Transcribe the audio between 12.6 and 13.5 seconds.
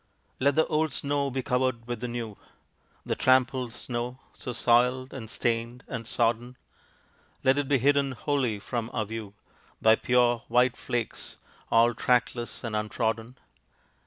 and untrodden.